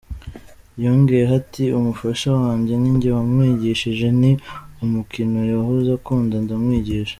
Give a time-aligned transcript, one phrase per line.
[0.83, 4.31] Yongeyeho ati "Umufasha wanjye ninjye wamwigishije, ni
[4.83, 7.09] umukino yahoze akunda ndamwigisha.